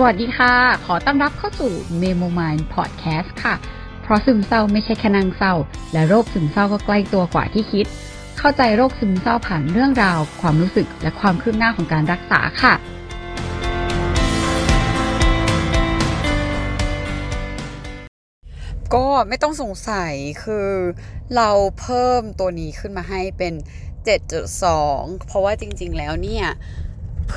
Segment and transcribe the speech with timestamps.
[0.00, 0.54] สวัสดีค่ะ
[0.86, 3.54] ขอต้อนรับเข้าสู่ Memo Mind Podcast ค่ะ
[4.02, 5.54] เพราะซึมเศร้าไม่ใช่แค่นางเศร้า
[5.92, 7.86] และโรคซึมเศร้าก็ใกล้ตัวกว่าที่คิด
[8.38, 12.74] เข้าใจโรคซึมเศร้าผ่านเรื่องราว ความรู้สึกและความคืบหน้าของการรักษาค่ะ
[18.94, 20.70] ก็ไม่ต้องสงสัยคือ
[21.36, 23.54] เราเพิ่มตัวนี้ขึ้นมาให้เป็น
[24.44, 26.46] 7.2 เพราะว่าจริง ๆ แล้วเนี่ย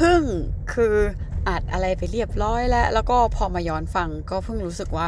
[0.01, 0.23] เพิ่ง
[0.73, 0.95] คือ
[1.47, 5.07] อัดอะไรไปเรียบร้อยแล้ว แล้วก็พอมาย้อนฟังก็เพิ่งรู้สึกว่า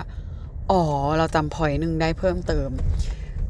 [0.72, 0.82] อ๋อ
[1.18, 2.70] เราจำพอยหนึ่งได้เพิ่มเติม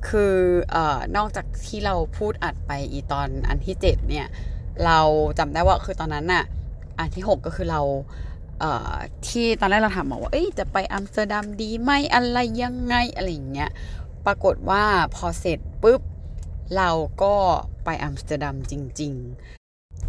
[0.08, 0.36] คื
[0.76, 0.78] อ
[1.18, 4.28] นอกจากที่เราพูดอัดไปอีตอนอันที่ 7 เนี่ย
[4.86, 5.00] เรา
[5.40, 6.44] จำได้ว่าคือตอนนั้นน่ะ
[7.00, 8.64] อันที่ 6 ก็คือเรา
[9.28, 13.72] ที่ตอนแรกเราถามหมอว่าเอ้ยจะไปอัมสเตอร์ดัมดีไหมอะไรยังไงอะไรอย่างเงี้ย
[14.26, 14.84] ปรากฏว่า
[15.16, 16.02] พอเสร็จปุ๊บ
[16.78, 16.90] เรา
[17.24, 17.34] ก็
[17.86, 19.14] ไปอัมสเตอร์ดัมจริง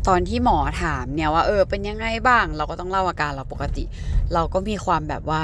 [0.08, 3.84] ตอนที่หมอถามเนี่ยว่าเออเป็นยังไงบ้าง เราก็ต้องเล่าอาการเราปกติ
[4.34, 5.42] เราก็มีความแบบว่า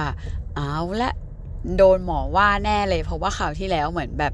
[0.56, 1.12] เอาละ
[1.76, 4.32] โดนหมอว่าแน่เลย เพราะว่าคราวที่แล้วเหมือนแบบ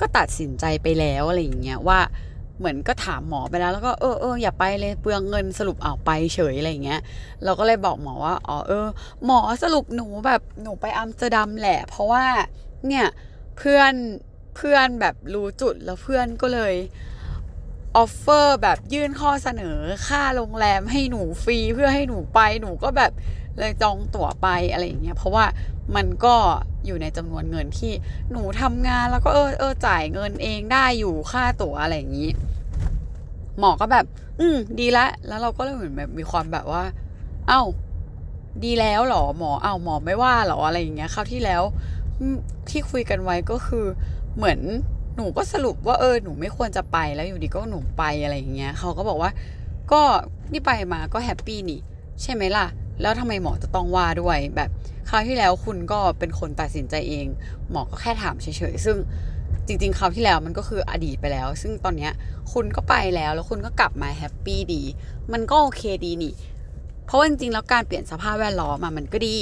[0.00, 2.00] ก็ตัดสินใจไปแล้วอะไรอย่างเงี้ยว่า
[2.58, 7.00] เหมือนก็ถามหมอไปแล้ว แล้วก็เออเอออย่าไปเลยเปลืองเงินสรุปเอ้าไปเฉยอะไรอย่างเงี้ย
[7.44, 8.86] เราก็เลยบอกหมอว่าอ๋อเออ
[9.24, 12.24] หมอสรุปหนูแบบหนูไปอัมสเตอร์ดัมแหละ เพราะว่า
[12.88, 13.06] เนี่ย
[13.58, 13.92] เพื่อน
[14.56, 16.74] เพื่อนแบบรู้จุดแล้วเพื่อนก็เลย
[17.96, 19.78] offer แบบยื่นข้อเสนอ
[20.08, 23.12] ค่าโรงแรมให้หนูฟรีเพื่อให้หนูไปหนูก็แบบ
[23.58, 25.44] เลยจองตั๋วไปอะไรอย่างเงี้ยเพราะว่า
[25.96, 26.34] มันก็
[26.86, 27.92] อยู่ในจำนวนเงินที่
[28.30, 32.30] หนูทำงานแล้วก็เออเออจ่ายเงินเองได้อยู่ค่าตั๋วอะไรอย่างงี้
[33.58, 34.04] หมอก็แบบ
[34.40, 36.84] อืม ดีละ แล้วเราก็เลยเหมือนแบบมีความแบบว่า
[37.48, 37.62] เอ้า
[38.64, 41.62] ดีแล้วหรอหมอเอ้าหมอไม่ว่าหรออะไรอย่างเงี้ยคราวที่แล้ว
[42.70, 43.86] ที่คุยกันไว้ก็คือ
[44.36, 44.58] เหมือน
[45.16, 49.30] หนูก็สรุปว่าเออหนูไม่ควรจะไปแล้วอยู่ดีก็หนูไปอะไรอย่างเงี้ยเขาก็บอกว่า
[49.92, 50.02] ก็
[50.52, 51.80] นี่ไปมาก็แฮปปี้นี่
[52.22, 52.66] ใช่ไหมล่ะ
[53.00, 54.70] แล้วทำไมหมอจะต้องว่าด้วยแบบ
[55.08, 57.26] คราวที่แล้วคุณก็เป็นคนตัดสินใจเอง
[57.70, 58.96] หมอก็แค่ถามเฉยๆซึ่ง
[59.66, 62.12] จริงๆคราวที่แล้วมันก็คืออดีตไปแล้ว ซึ่งตอนเนี้ย
[62.52, 64.82] คุณก็ไปแล้วแล้วคุณก็กลับมาแฮปปี้ดี
[65.32, 66.34] มันก็โอเคดีนี่
[67.06, 69.36] เพราะว่าจริงๆแล้วการเปลี่ยนสภาพแวดล้อมมันก็ดี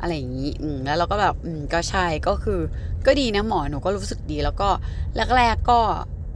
[0.00, 2.60] อะไรอย่างนี้อืมแล้วเราก็แบบอืมก็ใช่ก็คือ
[3.06, 4.68] ก็ดีนะหมอหนูก็รู้สึกดี แล้วก็
[5.36, 5.80] แรกๆก็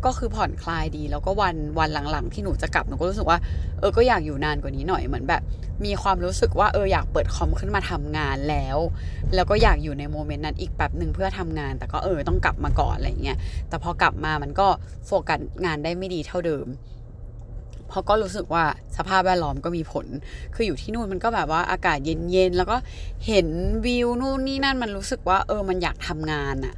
[0.04, 3.38] ก็คือผ่อนคลายดี แล้วก็วันวันหลังๆ ที่หนูจะกลับหนูก็รู้สึกว่า
[3.78, 5.42] เออก็อยากอยู่นานกว่านี้หน่อยเหมือนแบบ
[5.84, 8.78] มีความรู้สึกว่าเอออยากเปิดคอมขึ้นมาทำงานแล้ว
[9.34, 13.38] แล้วก็อยากอยู่ในโมเมนต์นั้นอีกแป๊บหนึ่งเพื่อทำงาน แต่ก็เออต้องกลับมาก่อนอะไรเงี้ย
[13.68, 14.66] แต่พอกลับมามันก็
[15.06, 16.66] โฟกัสงานได้ไม่ดีเท่าเดิม
[17.94, 18.64] เพราะก็รู้สึกว่า
[18.96, 20.06] สภาพแวดล้อมก็มีผล
[20.54, 22.76] คืออยู่ที่นู่นมันก็แบบว่าอากาศเย็นๆ แล้วก็
[23.26, 23.46] เห็น
[23.84, 26.74] วิวนู่นนี่นั่นมันรู้สึกว่า เออมันอยากทำงานอะ่ะ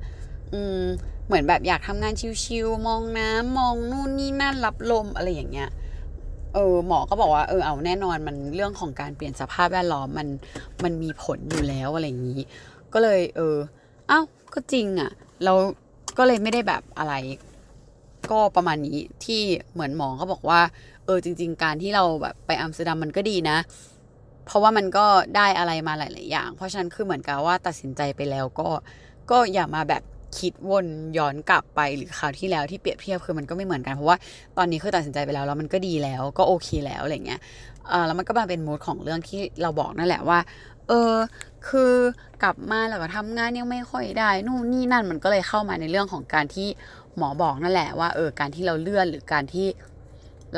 [0.52, 0.80] อืม
[1.26, 2.12] เหมือนแบบอยากทำงาน
[2.44, 5.70] ชิวๆมองน้ำมองนู่นนี่นั่นรับลมอะไรอย่างเงี้ย
[6.54, 10.28] เออหมอก็บอกว่าเออเอาแน่นอนมันเรื่องของการเปลี่ยนสภาพแวดล้อมมัน
[10.84, 12.40] มันมีผลอยู่แล้วอะไรอย่างนี้
[12.92, 13.56] ก็เลย เออ
[14.08, 14.20] เอ้า
[14.54, 15.10] ก็จริงอะ่ะ
[15.44, 15.52] เรา
[16.18, 17.14] ก็เลยไม่ได้แบบอะไร
[18.30, 20.60] ก็ประมาณนี้ที่เหมือนหมอก็บอกว่า
[21.06, 23.58] เออจริง ๆ การที่เราแบบไปอัมสเตอร์ดัมมันก็ดีนะ
[24.46, 25.06] เพราะว่ามันก็
[25.36, 28.68] ได้อะไรมาหลาย ๆ อย่าง เพราะฉะนั้นคือเหมือนกับว่าตัดสินใจไปแล้วก็
[29.30, 30.02] ก็อย่ามาแบบ
[30.38, 30.86] คิดวน
[31.18, 34.16] ย้อนกลับไปหรือคราวที่แล้วที่เปรียบเทียบคือมันก็ไม่เหมือนกันเพราะว่า
[34.56, 37.40] ตอนนี้คือตัดสินใจไปแล้วแล้วมันก็ดีแล้วก็โอเคแล้วอะไรเงี้ย
[37.88, 40.38] เออแล้วมันก็มาเป็น mood ของเรื่องที่เราบอกนั่นแหละว่า
[40.88, 41.14] เออ
[41.68, 41.92] คือ
[42.42, 46.68] กลับมาแล้วก็ทำงานยังไม่ค่อยได้นู่นนี่นั่นมันก็เลยเข้ามาในเรื่องของการที่
[47.16, 49.66] หมอบอกนั่นแหละว่าเออการที่เราเลื่อนหรือการที่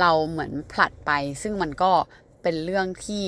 [0.00, 1.10] เราเหมือนผลัดไป
[1.42, 1.92] ซึ่งมันก็
[2.42, 3.24] เป็นเรื่องที่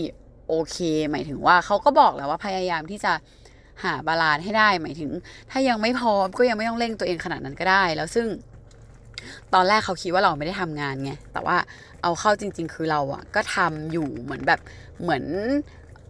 [0.48, 0.76] โอเค
[1.10, 3.12] หมายถึงว่าเขาก็บอกแล้วว่าพยายามที่จะ
[3.84, 5.10] หา balance ให้ได้ หมายถึง
[5.50, 8.26] ถ้ายังไม่พร้อมก็ยังไม่ต้องเร่งตัวเองขนาดนั้นก็ได้ แล้วซึ่ง
[9.54, 11.56] ตอนแรกเขาคิดว่าเราไม่ได้ทำงานไงแต่ว่า
[12.02, 14.60] เอาเข้าจริง ๆ คือเราอะก็ทำอยู่เหมือนแบบ
[15.02, 15.24] เหมือน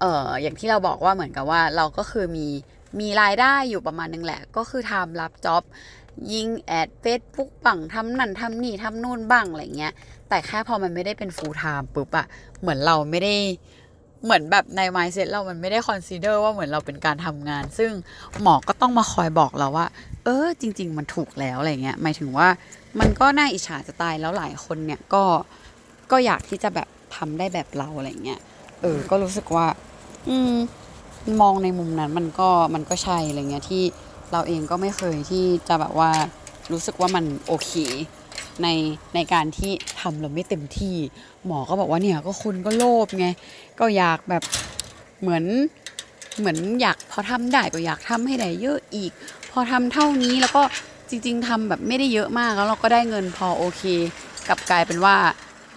[0.01, 2.47] เอ่ออย่างที่เราบอกว่าเหมือนกับว่าเราก็คือมี
[3.01, 5.63] มีรายได้อยู่ประมาณนึงแหละ ก็คือทำรับจ็อบ
[6.33, 9.93] ยิงแอดเฟซบุ๊กบังทำนั่นทำนี่ทำนู่นบ้างอะไรเงี้ย
[10.29, 12.27] แต่แค่พอมันไม่ได้เป็น full time ปุ๊บอะ
[12.61, 13.35] เหมือนเราไม่ได้
[14.25, 17.91] เหมือนแบบใน mindset เรามันไม่ได้ consider ว่าเหมือนเราเป็นการทำงาน ซึ่ง
[18.43, 19.87] หมอก็ต้องมาคอยบอกเราว่า
[20.25, 22.49] เออ จริง ๆ มันถูกแล้วอะไรเงี้ยหมายถึงว่า
[23.01, 25.25] มันก็น่าอิจฉาจะตายแล้วหลายคนเนี่ยก็
[26.11, 28.41] ก็อยากที่จะแบบทำได้แบบเราอะไรเงี้ย
[28.83, 29.67] เออ ก็รู้สึกว่า
[30.29, 30.55] อืม
[31.41, 33.83] มองในมุมนั้นมันก็มันก็ใช่อะไรเงี้ยที่
[34.33, 36.11] เราเองก็ไม่เคยที่จะแบบว่า
[36.73, 37.73] รู้สึกว่ามันโอเค
[38.63, 38.69] ใน
[39.15, 40.97] ในการที่ทำเราไม่เต็มที่
[41.47, 43.27] หมอก็บอกว่าเนี่ยก็คุณก็โลภไง
[43.81, 44.43] ก็อยากแบบ
[45.21, 45.45] เหมือน
[46.39, 49.13] เหมือนอยากพอทำได้ก็อยากทำให้ได้เยอะอีก
[49.51, 50.63] พอทำเท่านี้แล้วก็
[51.09, 53.83] จริง ๆทำแบบไม่ได้เยอะมากแล้วเราก็ได้เงินพอโอเค
[54.49, 55.17] กลับกลายเป็นว่า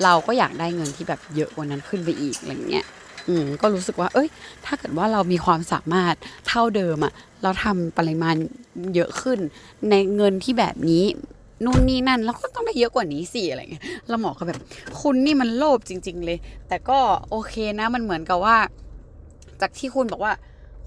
[0.04, 2.86] เราก็อยากได้เงินที่แบบเยอะกว่านั้นขึ้นไปอีกอะไรเงี้ย
[3.28, 4.30] อืมก็รู้สึกว่า เอ้ย
[4.66, 6.16] ถ้าเกิดว่าเรามีความสามารถ
[6.48, 8.36] เท่าเดิมอะเราทำปริมาณ
[8.96, 9.40] เยอะขึ้น
[9.90, 11.04] ในเงินที่แบบนี้
[11.66, 14.60] นู่นนี่นั่นเราก็ต้องได้เยอะกว่านี้สิอะไรเงี้ยแล้วหมอก็แบบ
[15.02, 16.38] คุณนี่มันโลภจริง ๆ เลย
[16.68, 17.00] แต่ก็
[17.30, 18.58] โอเคนะมันเหมือนกับว่า
[19.62, 20.34] จากที่คุณบอกว่า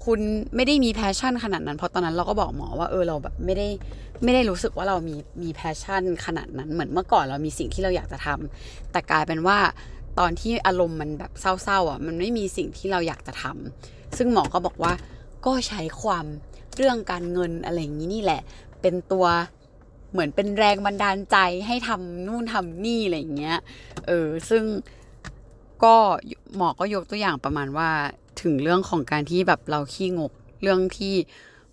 [0.05, 0.19] คุณ
[0.55, 3.67] ไม่ได้มี passion ขนาดนั้น เพราะตอนนั้นเราก็บอกหมอว่าเออเราแบบไม่ได้
[4.23, 9.57] ไม่ได้รู้สึกว่าเรามีมี passion ขนาดนั้นเหมือนเมื่อก่อนเรามีสิ่งที่เราอยากจะทำแต่กลายเป็นว่า
[10.19, 14.93] ตอนที่อารมณ์มันแบบเศร้าๆอะมันไม่มีสิ่งที่เราอยากจะทำซึ่งหมอก็บอกว่า
[15.45, 16.25] ก็ใช้ความ
[16.75, 18.41] เรื่องการเงินอะไรอย่างนี้นี่แหละ
[18.81, 19.25] เป็นตัว
[20.11, 21.37] เหมือนเป็นแรงบันดาลใจ
[21.67, 23.57] ให้ทำนู่นทำนี่อะไรอย่างเงี้ย
[24.07, 24.63] เออ ซึ่ง
[25.83, 25.95] ก็
[26.55, 27.89] หมอก็ยกตัวอย่างประมาณว่า
[28.41, 30.31] ถึงเรื่องของการที่แบบเราขี้งก
[30.61, 31.13] เรื่องที่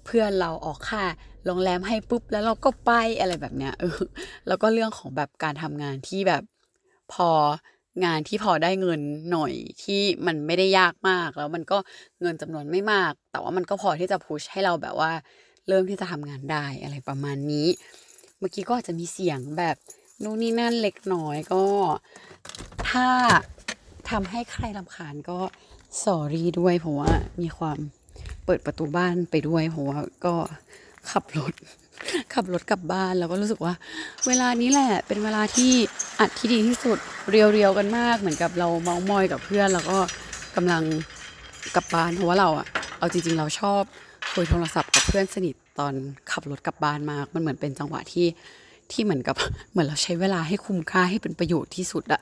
[0.04, 1.02] เพื่อนเราออกค่า
[1.46, 2.90] โรงแรมให้ปุ๊บแล้วเราก็ไป
[3.20, 4.00] อะไรแบบเนี้ยเออ
[4.48, 6.42] แล้วก็เรื่องของแบบการทำงานที่แบบ
[7.12, 7.28] พอ
[8.04, 9.00] งานที่พอได้เงิน
[9.32, 9.52] หน่อย
[9.82, 11.78] ที่มันไม่ได้ยากมาก แล้วมันก็
[12.20, 15.12] เงินจำนวนไม่มาก แต่ว่ามันก็พอที่จะพุชให้เราแบบว่า
[15.68, 17.68] เริ่มที่จะทำงานได้อะไรประมาณนี้
[18.38, 19.76] เมื่อกี้ก็อาจจะมีเสียงแบบ
[20.22, 21.64] นู่นนี่นั่นเล็กน้อยก็
[22.88, 23.06] ถ้า
[24.10, 25.38] ทำให้ใครลำคาญก็
[26.02, 27.10] สอรี่ด้วยเพราะว่า
[27.42, 27.78] มีความ
[28.44, 30.34] เปิดประตูบ้านไปด้วยเพราะว่าก็
[31.10, 31.52] ขับรถ
[32.34, 33.74] ขับรถกลับบ้านแล้วก็รู้สึกว่า
[34.26, 35.72] เวลานี้แหละเป็นเวลาที่
[36.20, 36.98] อัดที่ดีที่สุด
[37.30, 39.98] เรียวๆกันมาก เหมือนกับเราเมามอยกับเพื่อนแล้วก็
[40.56, 40.82] กำลัง
[41.76, 42.66] กลับบ้านเพราะว่าเราอะ
[42.98, 43.82] เอาจริง ๆ เราชอบ
[44.32, 45.94] คุยโทรศัพท์กับเพื่อนสนิทตอน
[46.30, 48.26] ขับรถกลับบ้านมาก มันเหมือนเป็นจังหวะที่
[48.92, 49.36] ที่เหมือนกับ
[49.70, 52.20] เหมือนเราใช้เวลาให้คุ้มค่าให้เป็นประโยชน์ที่สุดอะ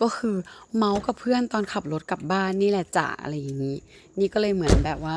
[0.00, 0.34] ก็คือ
[0.76, 3.76] เมาส์กับเพื่อนตอนขับรถกลับบ้านนี่แหละจ้ะอะไรอย่างนี้
[4.20, 5.16] นี่ก็เลยเหมือนแบบว่า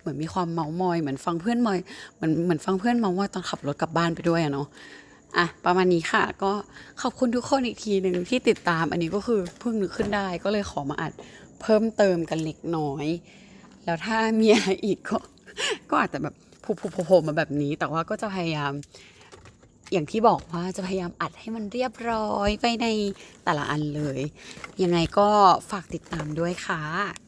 [0.00, 1.78] เหมือนมีความเมาส์มอยเหมือนฟังเพื่อนมอย
[2.16, 4.66] เหมือนเหมือนฟังเพื่อนเมาส์มอยตอนขับรถกลับบ้านไปด้วยอะเนาะ
[5.36, 6.52] อะประมาณนี้ค่ะ ก็
[7.02, 11.12] ขอบคุณทุกคนอีกทีหนึ่งที่ติดตาม อันนี้ก็คือเพิ่งนึกขึ้นได้ก็เลยขอมาอัด
[11.60, 13.06] เพิ่มเติมกันเล็กน้อย
[13.84, 15.18] แล้วถ้ามีอะไรอีกก็
[15.90, 16.34] ก็อาจจะแบบ
[16.64, 18.72] ผูๆๆๆมาแบบนี้ แต่ว่าก็จะพยายาม
[19.92, 22.86] อย่างที่บอกว่าจะพยายามอัดให้มันเรียบร้อยไปใน
[23.44, 24.20] แต่ละอันเลย
[24.82, 25.28] ยังไงก็
[25.70, 27.27] ฝากติดตามด้วยค่ะ